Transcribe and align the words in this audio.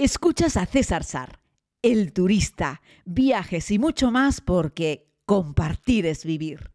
Escuchas 0.00 0.56
a 0.56 0.64
César 0.64 1.02
Sar, 1.02 1.40
el 1.82 2.12
turista, 2.12 2.82
viajes 3.04 3.72
y 3.72 3.80
mucho 3.80 4.12
más 4.12 4.40
porque 4.40 5.08
compartir 5.26 6.06
es 6.06 6.24
vivir. 6.24 6.70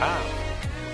Ah, 0.00 0.20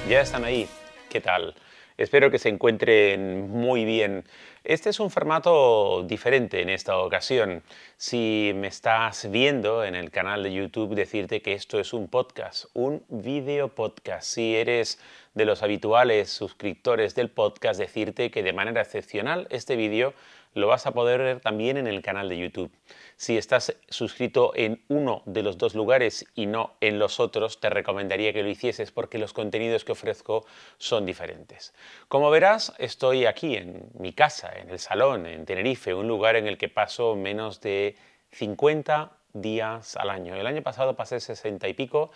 ya 0.06 0.20
están 0.20 0.44
ahí. 0.44 0.68
¿Qué 1.08 1.22
tal? 1.22 1.54
Espero 1.98 2.30
que 2.30 2.38
se 2.38 2.50
encuentren 2.50 3.50
muy 3.50 3.86
bien. 3.86 4.24
Este 4.64 4.90
es 4.90 5.00
un 5.00 5.10
formato 5.10 6.02
diferente 6.02 6.60
en 6.60 6.68
esta 6.68 6.98
ocasión. 6.98 7.62
Si 7.96 8.52
me 8.54 8.66
estás 8.66 9.30
viendo 9.30 9.82
en 9.82 9.94
el 9.94 10.10
canal 10.10 10.42
de 10.42 10.52
YouTube, 10.52 10.94
decirte 10.94 11.40
que 11.40 11.54
esto 11.54 11.80
es 11.80 11.94
un 11.94 12.08
podcast, 12.08 12.66
un 12.74 13.02
video 13.08 13.68
podcast. 13.68 14.24
Si 14.24 14.56
eres 14.56 14.98
de 15.32 15.46
los 15.46 15.62
habituales 15.62 16.28
suscriptores 16.28 17.14
del 17.14 17.30
podcast, 17.30 17.80
decirte 17.80 18.30
que 18.30 18.42
de 18.42 18.52
manera 18.52 18.82
excepcional 18.82 19.46
este 19.48 19.76
vídeo 19.76 20.12
lo 20.56 20.68
vas 20.68 20.86
a 20.86 20.92
poder 20.92 21.20
ver 21.20 21.40
también 21.40 21.76
en 21.76 21.86
el 21.86 22.00
canal 22.00 22.30
de 22.30 22.38
YouTube. 22.38 22.72
Si 23.16 23.36
estás 23.36 23.76
suscrito 23.90 24.52
en 24.54 24.82
uno 24.88 25.22
de 25.26 25.42
los 25.42 25.58
dos 25.58 25.74
lugares 25.74 26.24
y 26.34 26.46
no 26.46 26.76
en 26.80 26.98
los 26.98 27.20
otros, 27.20 27.60
te 27.60 27.68
recomendaría 27.68 28.32
que 28.32 28.42
lo 28.42 28.48
hicieses 28.48 28.90
porque 28.90 29.18
los 29.18 29.34
contenidos 29.34 29.84
que 29.84 29.92
ofrezco 29.92 30.46
son 30.78 31.04
diferentes. 31.04 31.74
Como 32.08 32.30
verás, 32.30 32.72
estoy 32.78 33.26
aquí 33.26 33.54
en 33.54 33.90
mi 33.98 34.14
casa, 34.14 34.50
en 34.58 34.70
el 34.70 34.78
salón, 34.78 35.26
en 35.26 35.44
Tenerife, 35.44 35.92
un 35.92 36.08
lugar 36.08 36.36
en 36.36 36.46
el 36.46 36.56
que 36.56 36.70
paso 36.70 37.16
menos 37.16 37.60
de 37.60 37.94
50 38.32 39.12
días 39.34 39.94
al 39.96 40.08
año. 40.08 40.34
El 40.34 40.46
año 40.46 40.62
pasado 40.62 40.96
pasé 40.96 41.20
60 41.20 41.68
y 41.68 41.74
pico 41.74 42.10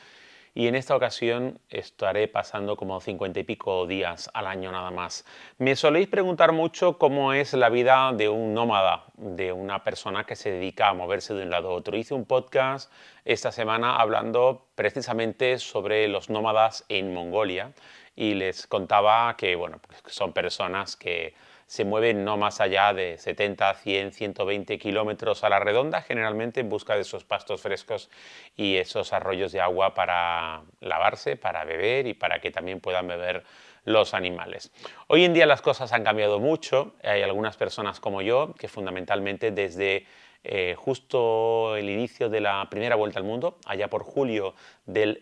y 0.54 0.66
en 0.66 0.74
esta 0.74 0.96
ocasión 0.96 1.60
estaré 1.68 2.28
pasando 2.28 2.76
como 2.76 3.00
cincuenta 3.00 3.40
y 3.40 3.44
pico 3.44 3.86
días 3.86 4.30
al 4.34 4.46
año 4.46 4.72
nada 4.72 4.90
más. 4.90 5.24
Me 5.58 5.76
soléis 5.76 6.08
preguntar 6.08 6.52
mucho 6.52 6.98
cómo 6.98 7.32
es 7.32 7.52
la 7.54 7.68
vida 7.68 8.12
de 8.12 8.28
un 8.28 8.54
nómada, 8.54 9.04
de 9.16 9.52
una 9.52 9.84
persona 9.84 10.24
que 10.24 10.36
se 10.36 10.50
dedica 10.50 10.88
a 10.88 10.94
moverse 10.94 11.34
de 11.34 11.44
un 11.44 11.50
lado 11.50 11.70
a 11.70 11.74
otro. 11.74 11.96
Hice 11.96 12.14
un 12.14 12.24
podcast 12.24 12.92
esta 13.24 13.52
semana 13.52 13.96
hablando 13.96 14.66
precisamente 14.74 15.58
sobre 15.58 16.08
los 16.08 16.30
nómadas 16.30 16.84
en 16.88 17.14
Mongolia 17.14 17.72
y 18.16 18.34
les 18.34 18.66
contaba 18.66 19.36
que 19.36 19.56
bueno, 19.56 19.80
pues 19.86 20.02
son 20.06 20.32
personas 20.32 20.96
que 20.96 21.34
se 21.70 21.84
mueven 21.84 22.24
no 22.24 22.36
más 22.36 22.60
allá 22.60 22.92
de 22.92 23.16
70, 23.16 23.74
100, 23.74 24.12
120 24.12 24.76
kilómetros 24.78 25.44
a 25.44 25.48
la 25.48 25.60
redonda, 25.60 26.02
generalmente 26.02 26.58
en 26.58 26.68
busca 26.68 26.96
de 26.96 27.02
esos 27.02 27.22
pastos 27.22 27.60
frescos 27.60 28.10
y 28.56 28.74
esos 28.74 29.12
arroyos 29.12 29.52
de 29.52 29.60
agua 29.60 29.94
para 29.94 30.62
lavarse, 30.80 31.36
para 31.36 31.64
beber 31.64 32.08
y 32.08 32.14
para 32.14 32.40
que 32.40 32.50
también 32.50 32.80
puedan 32.80 33.06
beber 33.06 33.44
los 33.84 34.14
animales. 34.14 34.72
Hoy 35.06 35.24
en 35.24 35.32
día 35.32 35.46
las 35.46 35.62
cosas 35.62 35.92
han 35.92 36.02
cambiado 36.02 36.40
mucho, 36.40 36.94
hay 37.04 37.22
algunas 37.22 37.56
personas 37.56 38.00
como 38.00 38.20
yo 38.20 38.52
que 38.58 38.66
fundamentalmente 38.66 39.52
desde 39.52 40.06
eh, 40.42 40.74
justo 40.76 41.76
el 41.76 41.88
inicio 41.88 42.28
de 42.28 42.40
la 42.40 42.66
primera 42.68 42.96
vuelta 42.96 43.20
al 43.20 43.24
mundo, 43.24 43.58
allá 43.64 43.88
por 43.88 44.02
julio 44.02 44.54
del 44.86 45.20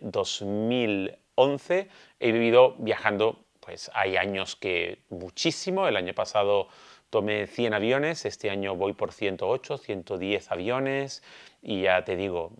2011, 1.39 1.89
he 2.19 2.33
vivido 2.33 2.75
viajando 2.79 3.45
pues 3.61 3.91
hay 3.95 4.17
años 4.17 4.57
que 4.57 5.03
muchísimo, 5.11 5.87
el 5.87 5.97
año 5.97 6.15
pasado 6.15 6.69
tomé 7.11 7.47
100 7.47 7.75
aviones, 7.75 8.25
este 8.25 8.49
año 8.51 8.75
voy 8.75 8.95
por 8.95 9.13
108, 9.13 9.79
110 9.79 10.51
aviones 10.51 11.23
y 11.61 11.83
ya 11.83 12.03
te 12.03 12.17
digo, 12.17 12.53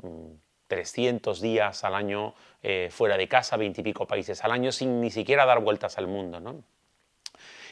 300 0.69 1.39
mm, 1.39 1.43
días 1.43 1.85
al 1.85 1.95
año 1.95 2.35
eh, 2.63 2.89
fuera 2.91 3.17
de 3.17 3.27
casa, 3.27 3.57
20 3.57 3.81
y 3.81 3.85
pico 3.85 4.07
países 4.07 4.45
al 4.45 4.53
año 4.53 4.71
sin 4.71 5.01
ni 5.01 5.11
siquiera 5.11 5.47
dar 5.47 5.61
vueltas 5.61 5.97
al 5.97 6.09
mundo. 6.09 6.41
¿no? 6.41 6.63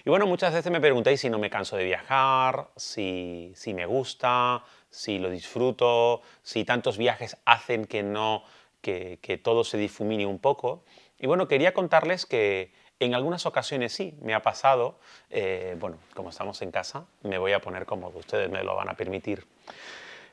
Y 0.07 0.09
bueno, 0.09 0.27
muchas 0.27 0.55
veces 0.55 0.73
me 0.73 0.81
preguntáis 0.81 1.21
si 1.21 1.29
no 1.29 1.39
me 1.39 1.51
canso 1.51 1.77
de 1.77 1.85
viajar, 1.85 2.69
si, 2.77 3.53
si 3.55 3.75
me 3.75 3.85
gusta, 3.85 4.65
si 4.89 5.19
lo 5.19 5.29
disfruto, 5.29 6.23
si 6.43 6.65
tantos 6.65 6.97
viajes 6.97 7.37
hacen 7.45 7.85
que, 7.85 8.03
no, 8.03 8.45
que, 8.87 9.41
todo 9.43 9.65
se 9.65 9.79
difumine 9.79 10.27
un 10.27 10.39
poco. 10.39 10.85
Y 11.19 11.27
bueno, 11.27 11.49
quería 11.49 11.75
contarles 11.75 12.27
que 12.27 12.73
en 13.01 13.15
algunas 13.15 13.47
ocasiones 13.47 13.93
sí, 13.93 14.15
me 14.23 14.35
ha 14.35 14.43
pasado, 14.43 14.99
eh, 15.31 15.77
bueno, 15.79 15.99
como 16.15 16.31
estamos 16.31 16.63
en 16.63 16.71
casa, 16.71 17.07
me 17.23 17.39
voy 17.39 17.53
a 17.53 17.61
poner 17.61 17.85
cómodo, 17.85 18.19
ustedes 18.19 18.51
me 18.51 18.63
lo 18.63 18.75
van 18.77 18.89
a 18.89 18.95
permitir. 18.95 19.47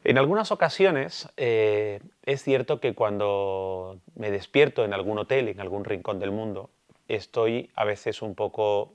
En 0.04 0.18
algunas 0.18 0.52
ocasiones 0.52 1.30
eh, 1.38 2.02
es 2.24 2.44
cierto 2.44 2.80
que 2.80 2.94
cuando 2.94 4.00
me 4.16 4.32
despierto 4.32 4.84
en 4.84 4.94
algún 4.94 5.18
hotel, 5.18 5.48
en 5.48 5.60
algún 5.60 5.86
rincón 5.86 6.20
del 6.20 6.32
mundo, 6.32 6.70
estoy 7.08 7.72
a 7.76 7.86
veces 7.86 8.22
un 8.22 8.36
poco 8.36 8.94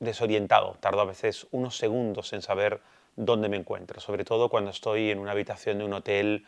desorientado, 0.00 0.76
tardo 0.80 1.00
a 1.00 1.06
veces 1.06 1.46
unos 1.50 1.76
segundos 1.76 2.32
en 2.32 2.42
saber 2.42 2.80
dónde 3.16 3.48
me 3.48 3.56
encuentro, 3.56 4.00
sobre 4.00 4.24
todo 4.24 4.48
cuando 4.48 4.70
estoy 4.70 5.10
en 5.10 5.18
una 5.18 5.32
habitación 5.32 5.78
de 5.78 5.84
un 5.84 5.92
hotel 5.92 6.46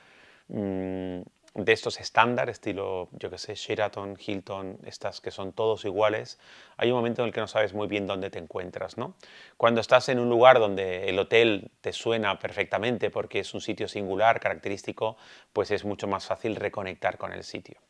mm, 0.48 1.22
de 1.64 1.72
estos 1.72 2.00
estándar, 2.00 2.48
estilo, 2.48 3.08
yo 3.12 3.30
que 3.30 3.38
sé, 3.38 3.54
Sheraton, 3.54 4.16
Hilton, 4.18 4.78
estas 4.84 5.20
que 5.20 5.30
son 5.30 5.52
todos 5.52 5.84
iguales, 5.84 6.38
hay 6.76 6.90
un 6.90 6.96
momento 6.96 7.22
en 7.22 7.28
el 7.28 7.34
que 7.34 7.40
no 7.40 7.46
sabes 7.46 7.74
muy 7.74 7.86
bien 7.86 8.06
dónde 8.06 8.30
te 8.30 8.38
encuentras, 8.38 8.96
¿no? 8.96 9.14
Cuando 9.56 9.80
estás 9.80 10.08
en 10.08 10.18
un 10.18 10.28
lugar 10.28 10.58
donde 10.58 11.08
el 11.08 11.18
hotel 11.18 11.70
te 11.80 11.92
suena 11.92 12.38
perfectamente 12.38 13.10
porque 13.10 13.40
es 13.40 13.54
un 13.54 13.60
sitio 13.60 13.88
singular, 13.88 14.40
característico, 14.40 15.16
pues 15.52 15.70
es 15.70 15.84
mucho 15.84 16.06
más 16.08 16.26
fácil 16.26 16.56
reconectar 16.56 17.18
con 17.18 17.32
el 17.32 17.44
sitio. 17.44 17.80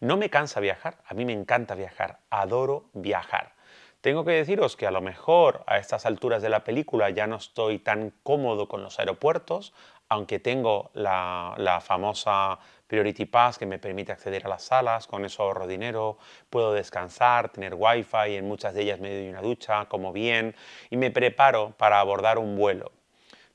No 0.00 0.16
me 0.16 0.30
cansa 0.30 0.60
viajar, 0.60 0.98
a 1.06 1.14
mí 1.14 1.24
me 1.24 1.32
encanta 1.32 1.74
viajar, 1.74 2.18
adoro 2.30 2.90
viajar. 2.92 3.52
Tengo 4.00 4.24
que 4.24 4.32
deciros 4.32 4.76
que 4.76 4.86
a 4.86 4.90
lo 4.90 5.02
mejor 5.02 5.62
a 5.66 5.76
estas 5.76 6.06
alturas 6.06 6.40
de 6.40 6.48
la 6.48 6.64
película 6.64 7.10
ya 7.10 7.26
no 7.26 7.36
estoy 7.36 7.78
tan 7.78 8.14
cómodo 8.22 8.66
con 8.66 8.82
los 8.82 8.98
aeropuertos, 8.98 9.74
aunque 10.08 10.38
tengo 10.38 10.90
la, 10.94 11.82
famosa 11.84 12.58
Priority 12.86 13.26
Pass 13.26 13.58
que 13.58 13.66
me 13.66 13.78
permite 13.78 14.10
acceder 14.10 14.46
a 14.46 14.48
las 14.48 14.62
salas, 14.64 15.06
con 15.06 15.26
eso 15.26 15.42
ahorro 15.42 15.66
dinero, 15.66 16.16
puedo 16.48 16.72
descansar, 16.72 17.50
tener 17.50 17.74
wifi, 17.74 18.36
en 18.36 18.48
muchas 18.48 18.72
de 18.72 18.82
ellas 18.82 19.00
me 19.00 19.14
doy 19.14 19.28
una 19.28 19.42
ducha, 19.42 19.84
como 19.84 20.12
bien 20.14 20.56
y 20.88 20.96
me 20.96 21.10
preparo 21.10 21.74
para 21.76 22.00
abordar 22.00 22.38
un 22.38 22.56
vuelo. 22.56 22.92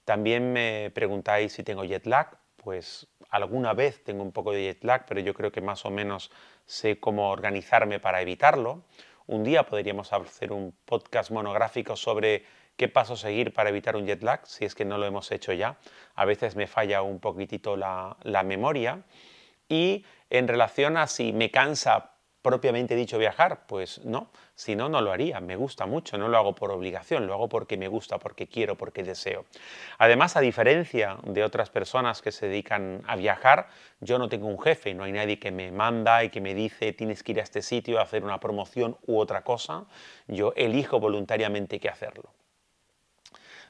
También 0.05 0.53
me 0.53 0.91
preguntáis 0.93 1.53
si 1.53 1.63
tengo 1.63 1.83
jet 1.83 2.05
lag, 2.05 2.37
pues 2.57 3.07
alguna 3.31 3.73
vez 3.73 4.03
tengo 4.03 4.21
un 4.21 4.31
poco 4.31 4.51
de 4.51 4.63
jet 4.65 4.83
lag, 4.83 5.05
pero 5.07 5.21
yo 5.21 5.33
creo 5.33 5.51
que 5.51 5.61
más 5.61 5.85
o 5.85 5.89
menos 5.89 6.31
sé 6.67 6.99
cómo 6.99 7.31
organizarme 7.31 7.99
para 7.99 8.21
evitarlo. 8.21 8.83
Un 9.27 9.43
día 9.43 9.63
podríamos 9.63 10.13
hacer 10.13 10.51
un 10.51 10.75
podcast 10.85 11.31
monográfico 11.31 11.95
sobre 11.95 12.45
qué 12.77 12.87
paso 12.87 13.15
seguir 13.15 13.53
para 13.53 13.69
evitar 13.69 13.95
un 13.95 14.05
jet 14.05 14.21
lag, 14.21 14.45
si 14.45 14.65
es 14.65 14.75
que 14.75 14.85
no 14.85 14.99
lo 14.99 15.05
hemos 15.05 15.31
hecho 15.31 15.51
ya. 15.51 15.77
A 16.13 16.25
veces 16.25 16.55
me 16.55 16.67
falla 16.67 17.01
un 17.01 17.19
poquitito 17.19 17.75
la, 17.75 18.17
memoria. 18.45 19.01
Y 19.67 20.05
en 20.29 20.47
relación 20.47 20.95
a 20.97 21.07
si 21.07 21.33
me 21.33 21.49
cansa 21.49 22.11
propiamente 22.45 22.95
dicho 22.95 23.17
viajar, 23.17 23.65
pues 23.65 24.05
no, 24.05 24.29
si 24.53 24.75
no, 24.75 24.87
no 24.87 25.01
lo 25.01 25.11
haría, 25.11 25.39
me 25.39 25.55
gusta 25.55 25.87
mucho, 25.87 26.15
no 26.19 26.27
lo 26.27 26.37
hago 26.37 26.53
por 26.53 26.69
obligación, 26.69 27.25
lo 27.25 27.33
hago 27.33 27.49
porque 27.49 27.75
me 27.75 27.87
gusta, 27.87 28.19
porque 28.19 28.45
quiero, 28.45 28.75
porque 28.75 29.01
deseo. 29.01 29.45
Además, 29.97 30.37
a 30.37 30.41
diferencia 30.41 31.17
de 31.23 31.43
otras 31.43 31.71
personas 31.71 32.21
que 32.21 32.31
se 32.31 32.47
dedican 32.47 33.01
a 33.07 33.15
viajar, 33.15 33.67
yo 33.99 34.19
no 34.19 34.29
tengo 34.29 34.45
un 34.45 34.61
jefe, 34.61 34.93
no 34.93 35.05
hay 35.05 35.11
nadie 35.11 35.39
que 35.39 35.49
me 35.49 35.71
manda 35.71 36.23
y 36.23 36.29
que 36.29 36.39
me 36.39 36.53
dice 36.53 36.93
tienes 36.93 37.23
que 37.23 37.31
ir 37.31 37.39
a 37.39 37.43
este 37.43 37.63
sitio 37.63 37.97
a 37.97 38.03
hacer 38.03 38.23
una 38.23 38.39
promoción 38.39 38.95
u 39.07 39.17
otra 39.17 39.41
cosa, 39.41 39.85
yo 40.27 40.53
elijo 40.55 40.99
voluntariamente 40.99 41.79
qué 41.79 41.89
hacerlo. 41.89 42.29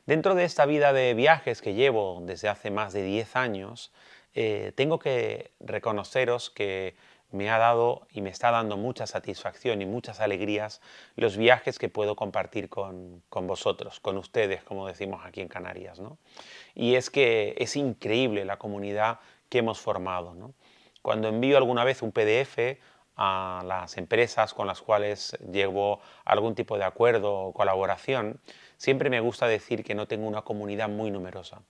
Dentro 0.05 0.35
de 0.35 0.43
esta 0.43 0.65
vida 0.65 0.91
de 0.91 1.13
viajes 1.13 1.61
que 1.61 1.75
llevo 1.75 2.19
desde 2.23 2.49
hace 2.49 2.71
más 2.71 2.91
de 2.91 3.03
10 3.03 3.37
años, 3.37 3.93
eh, 4.33 4.73
tengo 4.75 4.99
que 4.99 5.51
reconoceros 5.61 6.49
que 6.49 6.97
me 7.31 7.49
ha 7.49 7.57
dado 7.57 8.07
y 8.11 8.21
me 8.21 8.29
está 8.29 8.51
dando 8.51 8.77
mucha 8.77 9.07
satisfacción 9.07 9.81
y 9.81 9.85
muchas 9.85 10.19
alegrías 10.19 10.81
los 11.15 11.37
viajes 11.37 11.79
que 11.79 11.89
puedo 11.89 12.15
compartir 12.15 12.69
con, 12.69 13.23
vosotros, 13.29 13.99
con 13.99 14.17
ustedes, 14.17 14.63
como 14.63 14.87
decimos 14.87 15.25
aquí 15.25 15.41
en 15.41 15.47
Canarias. 15.47 16.01
Y 16.73 16.95
es 16.95 17.09
que 17.09 17.55
es 17.57 17.75
increíble 17.75 18.45
la 18.45 18.57
comunidad 18.57 19.19
que 19.49 19.59
hemos 19.59 19.79
formado. 19.79 20.53
Cuando 21.01 21.27
envío 21.27 21.57
alguna 21.57 21.83
vez 21.83 22.01
un 22.01 22.11
PDF 22.11 22.79
a 23.17 23.63
las 23.65 23.97
empresas 23.97 24.53
con 24.53 24.67
las 24.67 24.81
cuales 24.81 25.37
llevo 25.51 26.01
algún 26.25 26.55
tipo 26.55 26.77
de 26.77 26.83
acuerdo 26.83 27.33
o 27.33 27.53
colaboración, 27.53 28.39
Siempre 28.77 29.09
me 29.09 29.21
gusta 29.21 29.47
decir 29.47 29.83
que 29.83 29.95
no 29.95 30.07
tengo 30.07 30.27
una 30.27 30.41
comunidad 30.41 30.89
muy 30.89 31.09
numerosa. 31.09 31.61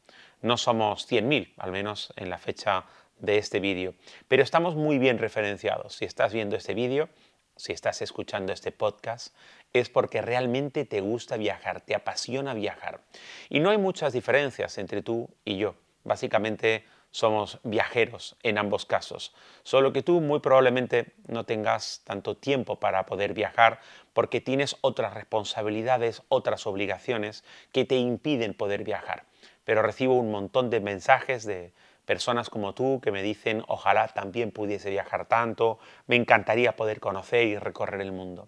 No 0.41 0.57
somos 0.57 1.09
100.000, 1.09 1.53
al 1.57 1.71
menos 1.71 2.11
en 2.15 2.29
la 2.29 2.37
fecha 2.37 2.85
de 3.19 3.37
este 3.37 3.59
vídeo, 3.59 3.93
pero 4.27 4.43
estamos 4.43 4.75
muy 4.75 4.97
bien 4.97 5.17
referenciados. 5.17 5.95
Si 5.95 6.05
estás 6.05 6.33
viendo 6.33 6.55
este 6.55 6.73
vídeo, 6.73 7.09
si 7.55 7.71
estás 7.71 8.01
escuchando 8.01 8.51
este 8.51 8.71
podcast, 8.71 9.33
es 9.73 9.89
porque 9.89 10.21
realmente 10.21 10.85
te 10.85 11.01
gusta 11.01 11.37
viajar, 11.37 11.81
te 11.81 11.95
apasiona 11.95 12.53
viajar. 12.53 13.01
Y 13.49 13.59
no 13.59 13.69
hay 13.69 13.77
muchas 13.77 14.13
diferencias 14.13 14.77
entre 14.77 15.01
tú 15.01 15.29
y 15.45 15.57
yo. 15.57 15.75
Básicamente 16.03 16.83
somos 17.15 17.59
viajeros 17.63 18.35
en 18.43 18.57
ambos 18.57 18.85
casos. 18.85 19.33
Solo 19.63 19.93
que 19.93 20.01
tú 20.01 20.19
muy 20.19 20.41
probablemente 20.41 21.13
no 21.27 21.45
tengas 21.45 22.01
tanto 22.03 22.35
tiempo 22.35 22.77
para 22.77 23.05
poder 23.05 23.33
viajar 23.33 23.79
porque 24.11 24.41
tienes 24.41 24.75
otras 24.81 25.13
responsabilidades, 25.13 26.23
otras 26.27 26.67
obligaciones 26.67 27.45
que 27.71 27.85
te 27.85 27.95
impiden 27.95 28.53
poder 28.53 28.83
viajar. 28.83 29.23
Pero 29.63 29.81
recibo 29.81 30.15
un 30.15 30.29
montón 30.29 30.69
de 30.69 30.81
mensajes 30.81 31.45
de 31.45 31.71
personas 32.05 32.49
como 32.49 32.73
tú 32.73 32.99
que 33.01 33.11
me 33.11 33.21
dicen, 33.21 33.63
ojalá 33.67 34.07
también 34.09 34.51
pudiese 34.51 34.89
viajar 34.89 35.25
tanto, 35.27 35.79
me 36.07 36.15
encantaría 36.15 36.75
poder 36.75 36.99
conocer 36.99 37.47
y 37.47 37.57
recorrer 37.57 38.01
el 38.01 38.11
mundo. 38.11 38.47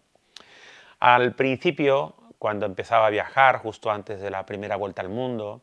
Al 1.00 1.36
principio, 1.36 2.16
cuando 2.40 2.66
empezaba 2.66 3.08
a 3.08 3.10
viajar, 3.10 3.58
justo 3.60 3.92
antes 3.92 4.20
de 4.20 4.32
la 4.32 4.46
primera 4.46 4.76
vuelta 4.76 5.02
al 5.02 5.10
mundo, 5.10 5.62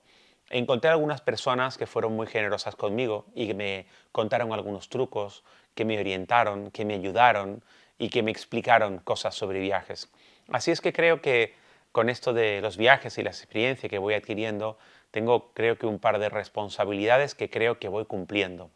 encontré 0.51 0.91
algunas 0.91 1.21
personas 1.21 1.79
que 1.79 1.87
fueron 1.87 2.15
muy 2.15 2.27
generosas 2.27 2.77
conmigo 2.77 3.27
y 3.35 3.47
que 3.47 3.55
me 3.55 3.87
contaron 4.13 4.53
algunos 4.53 4.89
trucos, 4.89 5.45
que 5.75 5.85
me 5.85 5.99
orientaron, 5.99 6.71
que 6.71 6.85
me 6.85 6.95
ayudaron 6.95 7.63
y 7.99 8.11
que 8.11 8.23
me 8.23 8.31
explicaron 8.31 8.99
cosas 8.99 9.35
sobre 9.35 9.61
viajes. 9.61 10.11
Así 10.49 10.71
es 10.71 10.81
que 10.81 10.93
creo 10.93 11.21
que 11.21 11.55
con 11.93 12.09
esto 12.09 12.33
de 12.33 12.61
los 12.61 12.77
viajes 12.77 13.19
y 13.19 13.23
la 13.23 13.31
experiencia 13.31 13.89
que 13.89 13.99
voy 13.99 14.15
adquiriendo, 14.15 14.79
tengo 15.15 15.53
creo 15.55 15.79
que 15.79 15.87
un 15.87 16.01
par 16.01 16.19
de 16.19 16.29
responsabilidades 16.29 17.37
que 17.37 17.49
creo 17.49 17.79
que 17.79 17.87
voy 17.87 18.05
cumpliendo. 18.05 18.73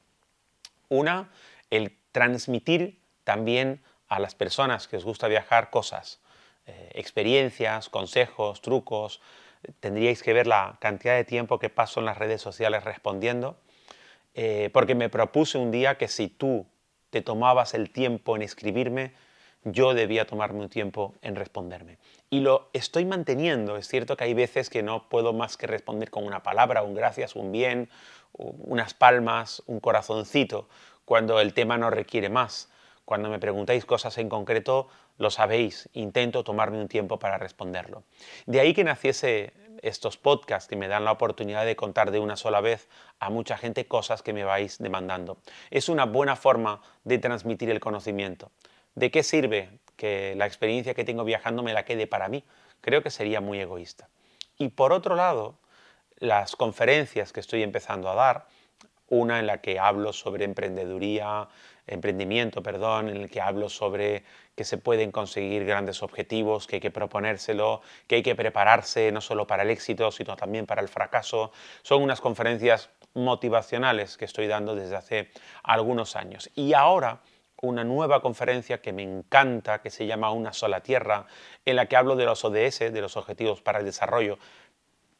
Una, 0.88 1.32
el 1.68 1.98
transmitir 2.12 3.00
también 3.24 3.82
a 4.06 4.20
las 4.20 4.36
personas 4.36 4.86
que 4.86 4.98
os 4.98 5.04
gusta 5.04 5.26
viajar 5.26 5.70
cosas, 5.70 6.20
eh, 6.66 6.92
experiencias, 6.94 7.88
consejos, 7.88 8.62
trucos, 8.62 9.20
tendríais 9.80 10.22
que 10.22 10.32
ver 10.32 10.46
la 10.46 10.76
cantidad 10.80 11.16
de 11.16 11.24
tiempo 11.24 11.58
que 11.58 11.70
paso 11.70 11.98
en 11.98 12.06
las 12.06 12.18
redes 12.18 12.40
sociales 12.40 12.84
respondiendo, 12.84 13.56
eh, 14.34 14.70
porque 14.72 14.94
me 14.94 15.08
propuse 15.08 15.58
un 15.58 15.72
día 15.72 15.98
que 15.98 16.06
si 16.06 16.28
tú 16.28 16.66
te 17.10 17.20
tomabas 17.20 17.74
el 17.74 17.90
tiempo 17.90 18.36
en 18.36 18.42
escribirme, 18.42 19.12
yo 19.72 19.94
debía 19.94 20.26
tomarme 20.26 20.60
un 20.60 20.68
tiempo 20.68 21.14
en 21.22 21.36
responderme. 21.36 21.98
Y 22.30 22.40
lo 22.40 22.68
estoy 22.72 23.04
manteniendo. 23.04 23.76
Es 23.76 23.88
cierto 23.88 24.16
que 24.16 24.24
hay 24.24 24.34
veces 24.34 24.70
que 24.70 24.82
no 24.82 25.08
puedo 25.08 25.32
más 25.32 25.56
que 25.56 25.66
responder 25.66 26.10
con 26.10 26.24
una 26.24 26.42
palabra, 26.42 26.82
un 26.82 26.94
gracias, 26.94 27.36
un 27.36 27.52
bien, 27.52 27.88
unas 28.32 28.94
palmas, 28.94 29.62
un 29.66 29.80
corazoncito, 29.80 30.68
cuando 31.04 31.40
el 31.40 31.54
tema 31.54 31.78
no 31.78 31.90
requiere 31.90 32.28
más. 32.28 32.70
Cuando 33.04 33.30
me 33.30 33.38
preguntáis 33.38 33.86
cosas 33.86 34.18
en 34.18 34.28
concreto, 34.28 34.88
lo 35.16 35.30
sabéis, 35.30 35.88
intento 35.94 36.44
tomarme 36.44 36.78
un 36.78 36.88
tiempo 36.88 37.18
para 37.18 37.38
responderlo. 37.38 38.02
De 38.46 38.60
ahí 38.60 38.74
que 38.74 38.84
naciese 38.84 39.54
estos 39.82 40.16
podcasts 40.16 40.68
que 40.68 40.76
me 40.76 40.88
dan 40.88 41.04
la 41.04 41.12
oportunidad 41.12 41.64
de 41.64 41.76
contar 41.76 42.10
de 42.10 42.18
una 42.18 42.36
sola 42.36 42.60
vez 42.60 42.88
a 43.18 43.30
mucha 43.30 43.56
gente 43.56 43.86
cosas 43.86 44.22
que 44.22 44.32
me 44.32 44.44
vais 44.44 44.78
demandando. 44.78 45.38
Es 45.70 45.88
una 45.88 46.04
buena 46.04 46.36
forma 46.36 46.82
de 47.04 47.18
transmitir 47.18 47.70
el 47.70 47.80
conocimiento. 47.80 48.50
¿De 48.98 49.12
qué 49.12 49.22
sirve 49.22 49.70
que 49.94 50.34
la 50.36 50.44
experiencia 50.44 50.92
que 50.92 51.04
tengo 51.04 51.22
viajando 51.22 51.62
me 51.62 51.72
la 51.72 51.84
quede 51.84 52.08
para 52.08 52.28
mí? 52.28 52.42
Creo 52.80 53.00
que 53.00 53.10
sería 53.10 53.40
muy 53.40 53.60
egoísta. 53.60 54.08
Y 54.58 54.70
por 54.70 54.92
otro 54.92 55.14
lado, 55.14 55.54
las 56.16 56.56
conferencias 56.56 57.32
que 57.32 57.38
estoy 57.38 57.62
empezando 57.62 58.10
a 58.10 58.16
dar, 58.16 58.48
una 59.08 59.38
en 59.38 59.46
la 59.46 59.60
que 59.60 59.78
hablo 59.78 60.12
sobre 60.12 60.44
emprendeduría, 60.44 61.46
emprendimiento, 61.86 62.60
perdón, 62.60 63.08
en 63.08 63.18
el 63.18 63.30
que 63.30 63.40
hablo 63.40 63.68
sobre 63.68 64.24
que 64.56 64.64
se 64.64 64.78
pueden 64.78 65.12
conseguir 65.12 65.64
grandes 65.64 66.02
objetivos, 66.02 66.66
que 66.66 66.76
hay 66.76 66.80
que 66.80 66.90
proponérselo, 66.90 67.82
que 68.08 68.16
hay 68.16 68.22
que 68.24 68.34
prepararse 68.34 69.12
no 69.12 69.20
solo 69.20 69.46
para 69.46 69.62
el 69.62 69.70
éxito, 69.70 70.10
sino 70.10 70.34
también 70.34 70.66
para 70.66 70.82
el 70.82 70.88
fracaso. 70.88 71.52
Son 71.82 72.02
unas 72.02 72.20
conferencias 72.20 72.90
motivacionales 73.14 74.16
que 74.16 74.24
estoy 74.24 74.48
dando 74.48 74.74
desde 74.74 74.96
hace 74.96 75.30
algunos 75.62 76.16
años. 76.16 76.50
Y 76.56 76.72
ahora 76.72 77.20
una 77.60 77.84
nueva 77.84 78.22
conferencia 78.22 78.80
que 78.80 78.92
me 78.92 79.02
encanta, 79.02 79.80
que 79.80 79.90
se 79.90 80.06
llama 80.06 80.32
Una 80.32 80.52
sola 80.52 80.80
tierra, 80.80 81.26
en 81.64 81.76
la 81.76 81.86
que 81.86 81.96
hablo 81.96 82.16
de 82.16 82.24
los 82.24 82.44
ODS, 82.44 82.78
de 82.78 83.00
los 83.00 83.16
Objetivos 83.16 83.62
para 83.62 83.80
el 83.80 83.84
Desarrollo, 83.84 84.38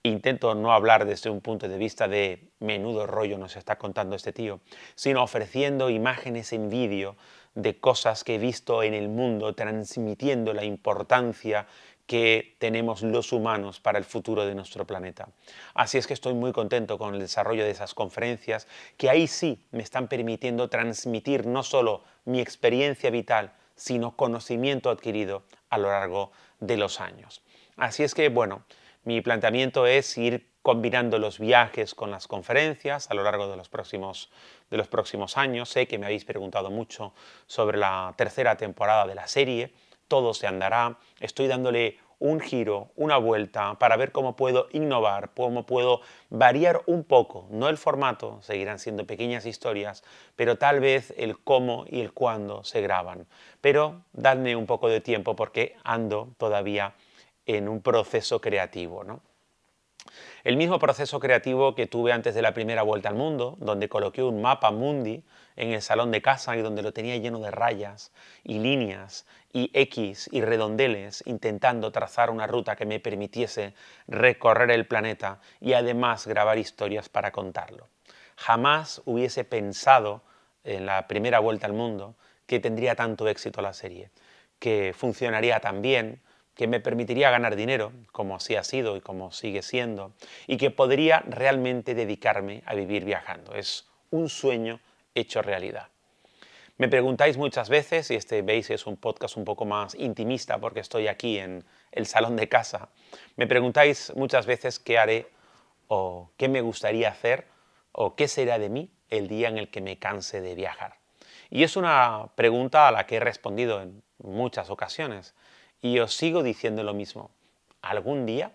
intento 0.04 0.54
no 0.54 0.72
hablar 0.72 1.04
desde 1.04 1.30
un 1.30 1.40
punto 1.40 1.68
de 1.68 1.76
vista 1.78 2.08
de 2.08 2.50
menudo 2.60 3.06
rollo 3.06 3.38
nos 3.38 3.56
está 3.56 3.76
contando 3.76 4.16
este 4.16 4.32
tío, 4.32 4.60
sino 4.94 5.22
ofreciendo 5.22 5.90
imágenes 5.90 6.52
en 6.52 6.70
vídeo 6.70 7.16
de 7.54 7.78
cosas 7.78 8.22
que 8.24 8.36
he 8.36 8.38
visto 8.38 8.82
en 8.82 8.94
el 8.94 9.08
mundo, 9.08 9.54
transmitiendo 9.54 10.52
la 10.54 10.64
importancia 10.64 11.66
que 12.08 12.56
tenemos 12.58 13.02
los 13.02 13.32
humanos 13.32 13.80
para 13.80 13.98
el 13.98 14.04
futuro 14.04 14.46
de 14.46 14.54
nuestro 14.54 14.86
planeta. 14.86 15.28
Así 15.74 15.98
es 15.98 16.06
que 16.06 16.14
estoy 16.14 16.32
muy 16.32 16.52
contento 16.52 16.96
con 16.96 17.14
el 17.14 17.20
desarrollo 17.20 17.64
de 17.64 17.70
esas 17.70 17.92
conferencias, 17.92 18.66
que 18.96 19.10
ahí 19.10 19.26
sí 19.26 19.62
me 19.72 19.82
están 19.82 20.08
permitiendo 20.08 20.70
transmitir 20.70 21.46
no 21.46 21.62
solo 21.62 22.02
mi 22.24 22.40
experiencia 22.40 23.10
vital, 23.10 23.52
sino 23.76 24.16
conocimiento 24.16 24.88
adquirido 24.88 25.44
a 25.68 25.76
lo 25.76 25.88
largo 25.88 26.32
de 26.60 26.78
los 26.78 27.02
años. 27.02 27.42
Así 27.76 28.02
es 28.02 28.14
que, 28.14 28.30
bueno, 28.30 28.64
mi 29.04 29.20
planteamiento 29.20 29.86
es 29.86 30.16
ir 30.16 30.48
combinando 30.62 31.18
los 31.18 31.38
viajes 31.38 31.94
con 31.94 32.10
las 32.10 32.26
conferencias 32.26 33.10
a 33.10 33.14
lo 33.14 33.22
largo 33.22 33.48
de 33.48 33.56
los 33.58 33.68
próximos, 33.68 34.30
de 34.70 34.78
los 34.78 34.88
próximos 34.88 35.36
años. 35.36 35.68
Sé 35.68 35.86
que 35.86 35.98
me 35.98 36.06
habéis 36.06 36.24
preguntado 36.24 36.70
mucho 36.70 37.12
sobre 37.46 37.76
la 37.76 38.14
tercera 38.16 38.56
temporada 38.56 39.06
de 39.06 39.14
la 39.14 39.28
serie. 39.28 39.74
Todo 40.08 40.34
se 40.34 40.46
andará. 40.46 40.98
Estoy 41.20 41.46
dándole 41.46 41.98
un 42.18 42.40
giro, 42.40 42.90
una 42.96 43.16
vuelta 43.16 43.74
para 43.78 43.96
ver 43.96 44.10
cómo 44.12 44.34
puedo 44.34 44.68
innovar, 44.72 45.30
cómo 45.36 45.66
puedo 45.66 46.00
variar 46.30 46.82
un 46.86 47.04
poco, 47.04 47.46
no 47.50 47.68
el 47.68 47.76
formato, 47.76 48.40
seguirán 48.42 48.78
siendo 48.78 49.06
pequeñas 49.06 49.46
historias, 49.46 50.02
pero 50.34 50.56
tal 50.56 50.80
vez 50.80 51.14
el 51.16 51.38
cómo 51.38 51.84
y 51.88 52.00
el 52.00 52.12
cuándo 52.12 52.64
se 52.64 52.80
graban. 52.80 53.26
Pero 53.60 54.02
dadme 54.12 54.56
un 54.56 54.66
poco 54.66 54.88
de 54.88 55.00
tiempo 55.00 55.36
porque 55.36 55.76
ando 55.84 56.34
todavía 56.38 56.94
en 57.46 57.68
un 57.68 57.82
proceso 57.82 58.40
creativo. 58.40 59.04
¿no? 59.04 59.20
El 60.44 60.56
mismo 60.56 60.78
proceso 60.78 61.20
creativo 61.20 61.74
que 61.74 61.86
tuve 61.86 62.12
antes 62.12 62.34
de 62.34 62.42
la 62.42 62.54
primera 62.54 62.82
vuelta 62.82 63.08
al 63.08 63.14
mundo, 63.14 63.56
donde 63.60 63.88
coloqué 63.88 64.22
un 64.22 64.40
mapa 64.40 64.70
mundi 64.70 65.22
en 65.56 65.72
el 65.72 65.82
salón 65.82 66.10
de 66.10 66.22
casa 66.22 66.56
y 66.56 66.62
donde 66.62 66.82
lo 66.82 66.92
tenía 66.92 67.16
lleno 67.16 67.40
de 67.40 67.50
rayas 67.50 68.12
y 68.44 68.58
líneas 68.58 69.26
y 69.52 69.70
X 69.74 70.30
y 70.32 70.40
redondeles, 70.40 71.22
intentando 71.26 71.90
trazar 71.92 72.30
una 72.30 72.46
ruta 72.46 72.76
que 72.76 72.86
me 72.86 73.00
permitiese 73.00 73.74
recorrer 74.06 74.70
el 74.70 74.86
planeta 74.86 75.40
y 75.60 75.72
además 75.72 76.26
grabar 76.26 76.56
historias 76.58 77.08
para 77.08 77.32
contarlo. 77.32 77.88
Jamás 78.36 79.02
hubiese 79.04 79.44
pensado 79.44 80.22
en 80.64 80.86
la 80.86 81.08
primera 81.08 81.40
vuelta 81.40 81.66
al 81.66 81.72
mundo 81.72 82.14
que 82.46 82.60
tendría 82.60 82.94
tanto 82.94 83.28
éxito 83.28 83.60
la 83.60 83.72
serie, 83.72 84.10
que 84.58 84.94
funcionaría 84.96 85.60
tan 85.60 85.82
bien, 85.82 86.22
que 86.58 86.66
me 86.66 86.80
permitiría 86.80 87.30
ganar 87.30 87.54
dinero, 87.54 87.92
como 88.10 88.34
así 88.34 88.56
ha 88.56 88.64
sido 88.64 88.96
y 88.96 89.00
como 89.00 89.30
sigue 89.30 89.62
siendo, 89.62 90.12
y 90.48 90.56
que 90.56 90.72
podría 90.72 91.20
realmente 91.20 91.94
dedicarme 91.94 92.64
a 92.66 92.74
vivir 92.74 93.04
viajando. 93.04 93.54
Es 93.54 93.88
un 94.10 94.28
sueño 94.28 94.80
hecho 95.14 95.40
realidad. 95.40 95.86
Me 96.76 96.88
preguntáis 96.88 97.36
muchas 97.36 97.68
veces, 97.68 98.10
y 98.10 98.16
este 98.16 98.42
veis 98.42 98.70
es 98.70 98.88
un 98.88 98.96
podcast 98.96 99.36
un 99.36 99.44
poco 99.44 99.66
más 99.66 99.94
intimista 99.94 100.58
porque 100.58 100.80
estoy 100.80 101.06
aquí 101.06 101.38
en 101.38 101.64
el 101.92 102.06
salón 102.06 102.34
de 102.34 102.48
casa, 102.48 102.88
me 103.36 103.46
preguntáis 103.46 104.12
muchas 104.16 104.44
veces 104.44 104.80
qué 104.80 104.98
haré 104.98 105.30
o 105.86 106.32
qué 106.36 106.48
me 106.48 106.60
gustaría 106.60 107.08
hacer 107.08 107.46
o 107.92 108.16
qué 108.16 108.26
será 108.26 108.58
de 108.58 108.68
mí 108.68 108.90
el 109.10 109.28
día 109.28 109.46
en 109.46 109.58
el 109.58 109.70
que 109.70 109.80
me 109.80 110.00
canse 110.00 110.40
de 110.40 110.56
viajar. 110.56 110.96
Y 111.50 111.62
es 111.62 111.76
una 111.76 112.30
pregunta 112.34 112.88
a 112.88 112.90
la 112.90 113.06
que 113.06 113.16
he 113.16 113.20
respondido 113.20 113.80
en 113.80 114.02
muchas 114.18 114.70
ocasiones. 114.70 115.36
Y 115.80 115.98
os 115.98 116.14
sigo 116.14 116.42
diciendo 116.42 116.82
lo 116.82 116.94
mismo. 116.94 117.30
Algún 117.82 118.26
día 118.26 118.52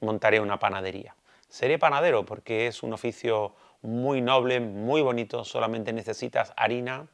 montaré 0.00 0.40
una 0.40 0.58
panadería. 0.58 1.14
Seré 1.48 1.78
panadero 1.78 2.24
porque 2.24 2.66
es 2.66 2.82
un 2.82 2.92
oficio 2.92 3.54
muy 3.82 4.20
noble, 4.20 4.60
muy 4.60 5.02
bonito. 5.02 5.44
Solamente 5.44 5.92
necesitas 5.92 6.52
harina, 6.56 7.06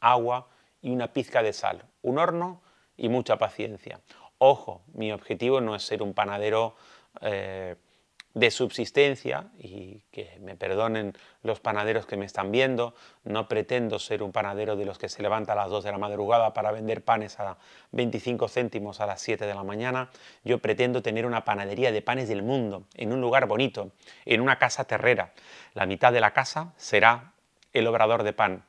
agua 0.00 0.48
y 0.82 0.90
una 0.90 1.12
pizca 1.12 1.42
de 1.42 1.52
sal, 1.52 1.84
un 2.02 2.18
horno 2.18 2.60
y 2.96 3.08
mucha 3.08 3.36
paciencia. 3.36 4.00
Ojo, 4.38 4.82
mi 4.92 5.12
objetivo 5.12 5.60
no 5.60 5.74
es 5.74 5.82
ser 5.82 6.02
un 6.02 6.14
panadero 6.14 6.76
eh, 7.20 7.76
de 8.36 8.50
subsistencia 8.50 9.46
y 9.58 10.02
que 10.10 10.38
me 10.42 10.56
perdonen 10.56 11.14
los 11.42 11.58
panaderos 11.58 12.04
que 12.04 12.18
me 12.18 12.26
están 12.26 12.52
viendo, 12.52 12.94
no 13.24 13.48
pretendo 13.48 13.98
ser 13.98 14.22
un 14.22 14.30
panadero 14.30 14.76
de 14.76 14.84
los 14.84 14.98
que 14.98 15.08
se 15.08 15.22
levanta 15.22 15.54
a 15.54 15.56
las 15.56 15.70
2 15.70 15.82
de 15.84 15.92
la 15.92 15.96
madrugada 15.96 16.52
para 16.52 16.70
vender 16.70 17.02
panes 17.02 17.40
a 17.40 17.56
25 17.92 18.46
céntimos 18.48 19.00
a 19.00 19.06
las 19.06 19.22
7 19.22 19.46
de 19.46 19.54
la 19.54 19.64
mañana, 19.64 20.10
yo 20.44 20.58
pretendo 20.58 21.00
tener 21.00 21.24
una 21.24 21.46
panadería 21.46 21.92
de 21.92 22.02
panes 22.02 22.28
del 22.28 22.42
mundo, 22.42 22.84
en 22.94 23.14
un 23.14 23.22
lugar 23.22 23.46
bonito, 23.46 23.92
en 24.26 24.42
una 24.42 24.58
casa 24.58 24.84
terrera. 24.84 25.32
La 25.72 25.86
mitad 25.86 26.12
de 26.12 26.20
la 26.20 26.34
casa 26.34 26.74
será 26.76 27.32
el 27.72 27.86
obrador 27.86 28.22
de 28.22 28.34
pan, 28.34 28.64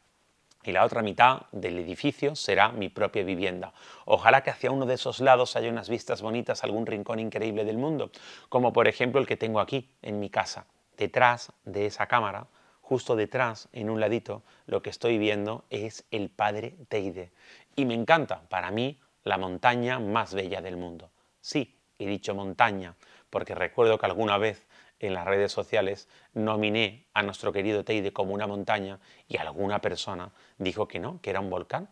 y 0.68 0.74
la 0.74 0.84
otra 0.84 1.02
mitad 1.02 1.44
del 1.54 1.80
edificio 1.80 2.36
será 2.36 2.74
mi 2.74 2.90
propia 2.90 3.24
vivienda. 3.24 3.72
Ojalá 4.04 4.44
que 4.44 4.50
hacia 4.50 4.70
uno 4.70 4.86
de 4.86 4.96
esos 4.96 5.22
lados 5.22 5.56
haya 5.56 5.70
unas 5.70 5.88
vistas 5.88 6.22
bonitas, 6.22 6.62
algún 6.62 6.86
rincón 6.86 7.20
increíble 7.20 7.64
del 7.64 7.78
mundo, 7.78 8.12
como 8.50 8.74
por 8.74 8.90
ejemplo 8.90 9.22
el 9.22 9.28
que 9.28 9.38
tengo 9.38 9.62
aquí, 9.62 9.90
en 10.02 10.20
mi 10.20 10.30
casa. 10.30 10.66
Detrás 10.98 11.54
de 11.64 11.86
esa 11.86 12.08
cámara, 12.08 12.48
justo 12.82 13.16
detrás, 13.16 13.70
en 13.72 13.90
un 13.90 14.02
ladito, 14.02 14.44
lo 14.66 14.82
que 14.82 14.90
estoy 14.90 15.18
viendo 15.18 15.64
es 15.70 16.04
el 16.12 16.30
Padre 16.30 16.76
Teide. 16.90 17.32
Y 17.78 17.86
me 17.86 17.94
encanta, 17.94 18.42
para 18.50 18.70
mí, 18.70 19.00
la 19.24 19.38
montaña 19.38 20.00
más 20.00 20.34
bella 20.34 20.62
del 20.62 20.76
mundo. 20.76 21.12
Sí, 21.40 21.78
he 21.98 22.06
dicho 22.06 22.36
montaña, 22.36 22.94
porque 23.30 23.56
recuerdo 23.56 23.98
que 23.98 24.06
alguna 24.06 24.38
vez 24.38 24.67
en 25.00 25.14
las 25.14 25.26
redes 25.26 25.52
sociales 25.52 26.08
nominé 26.34 27.06
a 27.14 27.24
nuestro 27.24 27.52
querido 27.52 27.84
Teide 27.84 28.14
como 28.14 28.34
una 28.34 28.48
montaña 28.48 29.00
y 29.28 29.38
alguna 29.38 29.80
persona 29.82 30.32
dijo 30.58 30.88
que 30.88 31.00
no, 31.00 31.22
que 31.22 31.30
era 31.30 31.40
un 31.40 31.50
volcán. 31.50 31.90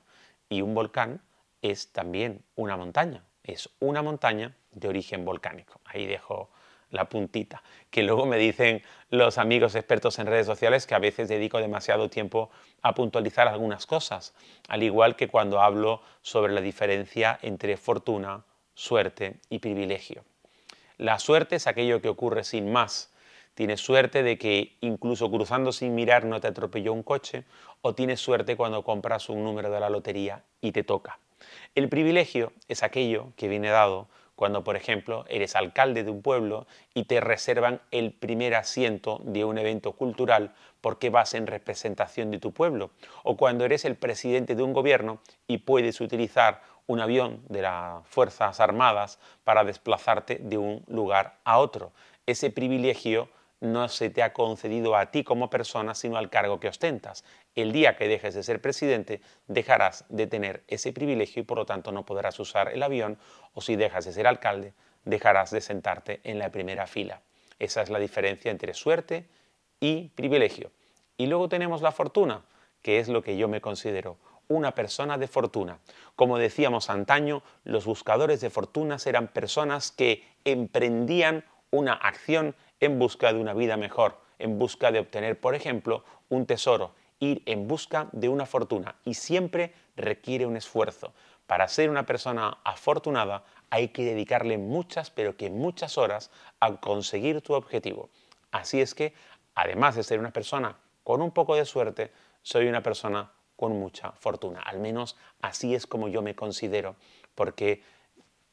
Y 0.49 0.61
un 0.61 0.73
volcán 0.73 1.21
es 1.61 1.91
también 1.91 2.43
una 2.55 2.77
montaña, 2.77 3.23
es 3.43 3.69
una 3.79 4.01
montaña 4.01 4.55
de 4.71 4.87
origen 4.87 5.25
volcánico. 5.25 5.81
Ahí 5.85 6.05
dejo 6.05 6.49
la 6.91 7.09
puntita, 7.09 7.63
que 7.89 8.03
luego 8.03 8.25
me 8.25 8.37
dicen 8.37 8.81
los 9.09 9.37
amigos 9.37 9.75
expertos 9.75 10.19
en 10.19 10.27
redes 10.27 10.45
sociales 10.45 10.85
que 10.85 10.95
a 10.95 10.99
veces 10.99 11.27
dedico 11.27 11.59
demasiado 11.59 12.09
tiempo 12.09 12.49
a 12.81 12.93
puntualizar 12.93 13.47
algunas 13.47 13.85
cosas, 13.85 14.33
al 14.67 14.83
igual 14.83 15.15
que 15.15 15.27
cuando 15.27 15.61
hablo 15.61 16.01
sobre 16.21 16.53
la 16.53 16.61
diferencia 16.61 17.37
entre 17.41 17.77
fortuna, 17.77 18.45
suerte 18.73 19.39
y 19.49 19.59
privilegio. 19.59 20.23
La 20.97 21.19
suerte 21.19 21.57
es 21.57 21.67
aquello 21.67 22.01
que 22.01 22.09
ocurre 22.09 22.43
sin 22.43 22.71
más. 22.71 23.11
Tienes 23.53 23.81
suerte 23.81 24.23
de 24.23 24.37
que 24.37 24.77
incluso 24.81 25.29
cruzando 25.29 25.71
sin 25.71 25.95
mirar 25.95 26.25
no 26.25 26.39
te 26.39 26.47
atropelló 26.47 26.93
un 26.93 27.03
coche 27.03 27.43
o 27.81 27.95
tienes 27.95 28.19
suerte 28.19 28.55
cuando 28.55 28.83
compras 28.83 29.29
un 29.29 29.43
número 29.43 29.69
de 29.69 29.79
la 29.79 29.89
lotería 29.89 30.43
y 30.61 30.71
te 30.71 30.83
toca. 30.83 31.19
El 31.73 31.89
privilegio 31.89 32.53
es 32.67 32.83
aquello 32.83 33.33
que 33.35 33.47
viene 33.47 33.69
dado 33.69 34.07
cuando, 34.35 34.63
por 34.63 34.75
ejemplo, 34.75 35.25
eres 35.29 35.55
alcalde 35.55 36.03
de 36.03 36.11
un 36.11 36.21
pueblo 36.21 36.67
y 36.93 37.05
te 37.05 37.21
reservan 37.21 37.81
el 37.91 38.11
primer 38.11 38.55
asiento 38.55 39.21
de 39.23 39.45
un 39.45 39.57
evento 39.57 39.93
cultural 39.93 40.53
porque 40.81 41.09
vas 41.09 41.33
en 41.33 41.47
representación 41.47 42.31
de 42.31 42.39
tu 42.39 42.51
pueblo, 42.51 42.91
o 43.23 43.37
cuando 43.37 43.65
eres 43.65 43.85
el 43.85 43.95
presidente 43.95 44.55
de 44.55 44.63
un 44.63 44.73
gobierno 44.73 45.19
y 45.47 45.59
puedes 45.59 45.99
utilizar 46.01 46.61
un 46.87 46.99
avión 46.99 47.41
de 47.49 47.61
las 47.61 48.05
Fuerzas 48.07 48.59
Armadas 48.59 49.19
para 49.43 49.63
desplazarte 49.63 50.39
de 50.41 50.57
un 50.57 50.83
lugar 50.87 51.39
a 51.43 51.59
otro. 51.59 51.91
Ese 52.25 52.51
privilegio 52.51 53.29
no 53.61 53.87
se 53.89 54.09
te 54.09 54.21
ha 54.21 54.33
concedido 54.33 54.95
a 54.95 55.07
ti 55.07 55.23
como 55.23 55.49
persona, 55.49 55.95
sino 55.95 56.17
al 56.17 56.29
cargo 56.29 56.59
que 56.59 56.67
ostentas. 56.67 57.23
El 57.55 57.71
día 57.71 57.95
que 57.95 58.07
dejes 58.07 58.35
de 58.35 58.43
ser 58.43 58.61
presidente, 58.61 59.21
dejarás 59.47 60.05
de 60.09 60.27
tener 60.27 60.63
ese 60.67 60.93
privilegio 60.93 61.41
y 61.41 61.45
por 61.45 61.57
lo 61.57 61.65
tanto 61.65 61.91
no 61.91 62.05
podrás 62.05 62.39
usar 62.39 62.71
el 62.73 62.83
avión, 62.83 63.17
o 63.53 63.61
si 63.61 63.75
dejas 63.75 64.05
de 64.05 64.13
ser 64.13 64.27
alcalde, 64.27 64.73
dejarás 65.05 65.51
de 65.51 65.61
sentarte 65.61 66.19
en 66.23 66.39
la 66.39 66.51
primera 66.51 66.85
fila. 66.87 67.21
Esa 67.59 67.81
es 67.81 67.89
la 67.89 67.99
diferencia 67.99 68.51
entre 68.51 68.73
suerte 68.73 69.25
y 69.79 70.09
privilegio. 70.09 70.71
Y 71.17 71.27
luego 71.27 71.47
tenemos 71.47 71.81
la 71.81 71.91
fortuna, 71.91 72.43
que 72.81 72.99
es 72.99 73.07
lo 73.07 73.23
que 73.23 73.37
yo 73.37 73.47
me 73.47 73.61
considero 73.61 74.17
una 74.47 74.73
persona 74.73 75.17
de 75.17 75.27
fortuna. 75.27 75.79
Como 76.15 76.37
decíamos 76.37 76.89
antaño, 76.89 77.43
los 77.63 77.85
buscadores 77.85 78.41
de 78.41 78.49
fortunas 78.49 79.07
eran 79.07 79.27
personas 79.27 79.91
que 79.91 80.23
emprendían 80.43 81.45
una 81.71 81.93
acción 81.93 82.55
en 82.79 82.99
busca 82.99 83.33
de 83.33 83.39
una 83.39 83.53
vida 83.53 83.77
mejor, 83.77 84.19
en 84.39 84.57
busca 84.59 84.91
de 84.91 84.99
obtener, 84.99 85.39
por 85.39 85.55
ejemplo, 85.55 86.03
un 86.29 86.45
tesoro, 86.45 86.93
ir 87.19 87.41
en 87.45 87.67
busca 87.67 88.07
de 88.11 88.29
una 88.29 88.45
fortuna 88.45 88.95
y 89.03 89.13
siempre 89.13 89.73
requiere 89.95 90.45
un 90.45 90.57
esfuerzo. 90.57 91.13
Para 91.47 91.67
ser 91.67 91.89
una 91.89 92.05
persona 92.05 92.57
afortunada 92.63 93.43
hay 93.69 93.89
que 93.89 94.03
dedicarle 94.03 94.57
muchas, 94.57 95.09
pero 95.09 95.37
que 95.37 95.49
muchas 95.49 95.97
horas 95.97 96.31
a 96.59 96.75
conseguir 96.77 97.41
tu 97.41 97.53
objetivo. 97.53 98.09
Así 98.51 98.81
es 98.81 98.95
que, 98.95 99.13
además 99.53 99.95
de 99.95 100.03
ser 100.03 100.19
una 100.19 100.31
persona 100.31 100.77
con 101.03 101.21
un 101.21 101.31
poco 101.31 101.55
de 101.55 101.65
suerte, 101.65 102.11
soy 102.41 102.67
una 102.67 102.81
persona 102.81 103.31
con 103.55 103.79
mucha 103.79 104.11
fortuna. 104.13 104.61
Al 104.61 104.79
menos 104.79 105.15
así 105.41 105.75
es 105.75 105.87
como 105.87 106.07
yo 106.07 106.21
me 106.21 106.35
considero, 106.35 106.95
porque 107.35 107.81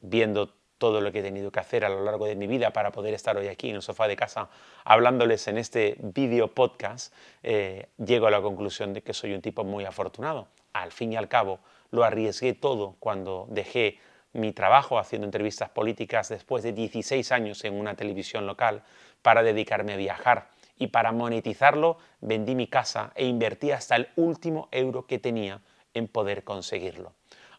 viendo 0.01 0.53
todo 0.77 0.99
lo 0.99 1.11
que 1.11 1.19
he 1.19 1.23
tenido 1.23 1.49
que 1.51 1.61
hacer 1.61 1.85
a 1.85 1.89
lo 1.89 2.03
largo 2.03 2.25
de 2.25 2.35
mi 2.35 2.45
vida 2.45 2.73
para 2.73 2.91
poder 2.91 3.13
estar 3.13 3.37
hoy 3.37 3.47
aquí 3.47 3.69
en 3.69 3.77
el 3.77 3.81
sofá 3.81 4.07
de 4.07 4.17
casa 4.17 4.49
hablándoles 4.83 5.47
en 5.47 5.57
este 5.57 5.95
vídeo 5.99 6.53
podcast, 6.53 7.13
eh, 7.41 7.87
llego 7.97 8.27
a 8.27 8.31
la 8.31 8.41
conclusión 8.41 8.93
de 8.93 9.01
que 9.01 9.13
soy 9.13 9.33
un 9.33 9.41
tipo 9.41 9.63
muy 9.63 9.85
afortunado. 9.85 10.49
Al 10.73 10.91
fin 10.91 11.13
y 11.13 11.15
al 11.15 11.29
cabo, 11.29 11.59
lo 11.91 12.03
arriesgué 12.03 12.53
todo 12.53 12.97
cuando 12.99 13.47
dejé 13.49 13.99
mi 14.33 14.51
trabajo 14.51 14.99
haciendo 14.99 15.25
entrevistas 15.25 15.69
políticas 15.69 16.27
después 16.29 16.63
de 16.63 16.73
16 16.73 17.31
años 17.31 17.63
en 17.63 17.75
una 17.75 17.95
televisión 17.95 18.45
local 18.45 18.83
para 19.21 19.41
dedicarme 19.41 19.93
a 19.93 19.97
viajar. 19.97 20.49
Y 20.77 20.87
para 20.87 21.11
monetizarlo 21.11 21.97
vendí 22.21 22.55
mi 22.55 22.67
casa 22.67 23.11
e 23.15 23.25
invertí 23.25 23.71
hasta 23.71 23.95
el 23.95 24.09
último 24.15 24.67
euro 24.71 25.05
que 25.05 25.19
tenía 25.19 25.61
en 25.93 26.07
poder 26.07 26.43
conseguirlo. 26.43 27.13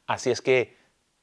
Así 0.07 0.31
es 0.31 0.41
que 0.41 0.77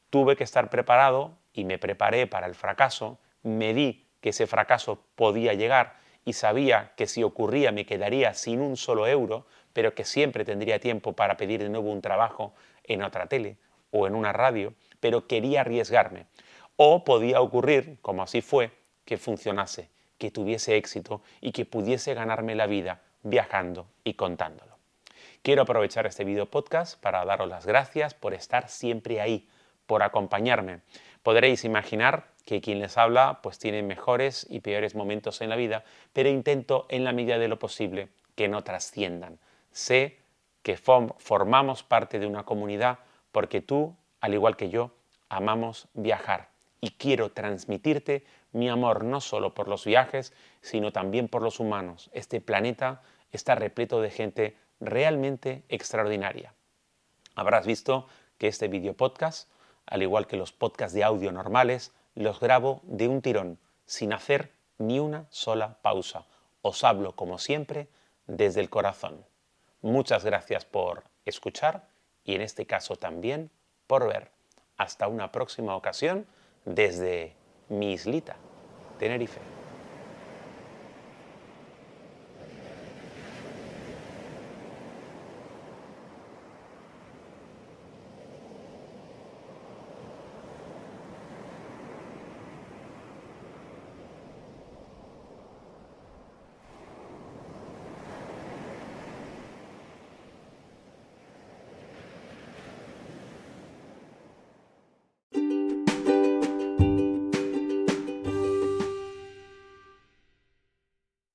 tuve 0.09 0.35
que 0.35 0.43
estar 0.43 0.69
preparado 0.69 1.37
y 1.53 1.65
me 1.65 1.77
preparé 1.77 2.27
para 2.27 2.47
el 2.47 2.55
fracaso, 2.55 3.19
me 3.43 3.73
di 3.73 4.07
que 4.21 4.29
ese 4.29 4.47
fracaso 4.47 5.03
podía 5.15 5.53
llegar 5.53 5.99
y 6.23 6.33
sabía 6.33 6.93
que 6.95 7.07
si 7.07 7.23
ocurría 7.23 7.71
me 7.71 7.85
quedaría 7.85 8.33
sin 8.33 8.61
un 8.61 8.77
solo 8.77 9.07
euro, 9.07 9.45
pero 9.73 9.95
que 9.95 10.05
siempre 10.05 10.45
tendría 10.45 10.79
tiempo 10.79 11.13
para 11.13 11.37
pedir 11.37 11.61
de 11.61 11.69
nuevo 11.69 11.91
un 11.91 12.01
trabajo 12.01 12.53
en 12.83 13.01
otra 13.03 13.27
tele 13.27 13.57
o 13.89 14.07
en 14.07 14.15
una 14.15 14.31
radio, 14.31 14.73
pero 14.99 15.27
quería 15.27 15.61
arriesgarme. 15.61 16.27
O 16.75 17.03
podía 17.03 17.41
ocurrir, 17.41 17.97
como 18.01 18.23
así 18.23 18.41
fue, 18.41 18.71
que 19.05 19.17
funcionase, 19.17 19.89
que 20.21 20.29
tuviese 20.29 20.77
éxito 20.77 21.23
y 21.41 21.51
que 21.51 21.65
pudiese 21.65 22.13
ganarme 22.13 22.53
la 22.53 22.67
vida 22.67 23.01
viajando 23.23 23.87
y 24.03 24.13
contándolo. 24.13 24.77
Quiero 25.41 25.63
aprovechar 25.63 26.05
este 26.05 26.23
video 26.23 26.45
podcast 26.45 27.01
para 27.01 27.25
daros 27.25 27.49
las 27.49 27.65
gracias 27.65 28.13
por 28.13 28.35
estar 28.35 28.69
siempre 28.69 29.19
ahí, 29.19 29.49
por 29.87 30.03
acompañarme. 30.03 30.81
Podréis 31.23 31.65
imaginar 31.65 32.27
que 32.45 32.61
quien 32.61 32.77
les 32.77 32.99
habla 32.99 33.39
pues 33.41 33.57
tiene 33.57 33.81
mejores 33.81 34.45
y 34.47 34.59
peores 34.59 34.93
momentos 34.93 35.41
en 35.41 35.49
la 35.49 35.55
vida, 35.55 35.85
pero 36.13 36.29
intento 36.29 36.85
en 36.89 37.03
la 37.03 37.13
medida 37.13 37.39
de 37.39 37.47
lo 37.47 37.57
posible 37.57 38.09
que 38.35 38.47
no 38.47 38.63
trasciendan. 38.63 39.39
Sé 39.71 40.19
que 40.61 40.77
formamos 40.77 41.81
parte 41.81 42.19
de 42.19 42.27
una 42.27 42.43
comunidad 42.43 42.99
porque 43.31 43.61
tú, 43.61 43.95
al 44.19 44.35
igual 44.35 44.55
que 44.55 44.69
yo, 44.69 44.91
amamos 45.29 45.87
viajar 45.95 46.51
y 46.79 46.91
quiero 46.91 47.31
transmitirte 47.31 48.23
mi 48.51 48.69
amor 48.69 49.03
no 49.03 49.21
solo 49.21 49.53
por 49.53 49.67
los 49.67 49.85
viajes, 49.85 50.33
sino 50.61 50.91
también 50.91 51.27
por 51.27 51.41
los 51.41 51.59
humanos. 51.59 52.09
Este 52.13 52.41
planeta 52.41 53.01
está 53.31 53.55
repleto 53.55 54.01
de 54.01 54.09
gente 54.09 54.57
realmente 54.79 55.63
extraordinaria. 55.69 56.53
Habrás 57.35 57.65
visto 57.65 58.07
que 58.37 58.47
este 58.47 58.67
video 58.67 58.93
podcast 58.93 59.49
al 59.91 60.01
igual 60.01 60.25
que 60.25 60.37
los 60.37 60.51
podcasts 60.51 60.93
de 60.93 61.03
audio 61.03 61.31
normales, 61.31 61.91
los 62.15 62.39
grabo 62.39 62.81
de 62.83 63.07
un 63.07 63.21
tirón, 63.21 63.59
sin 63.85 64.13
hacer 64.13 64.53
ni 64.77 64.99
una 64.99 65.25
sola 65.29 65.77
pausa. 65.81 66.25
Os 66.61 66.83
hablo, 66.83 67.15
como 67.15 67.37
siempre, 67.37 67.89
desde 68.25 68.61
el 68.61 68.69
corazón. 68.69 69.25
Muchas 69.81 70.23
gracias 70.23 70.65
por 70.65 71.03
escuchar 71.25 71.87
y 72.23 72.35
en 72.35 72.41
este 72.41 72.65
caso 72.65 72.95
también 72.95 73.51
por 73.87 74.07
ver. 74.07 74.31
Hasta 74.77 75.07
una 75.07 75.31
próxima 75.31 75.75
ocasión 75.75 76.25
desde 76.65 77.35
mi 77.71 77.93
islita, 77.93 78.35
Tenerife. 78.99 79.50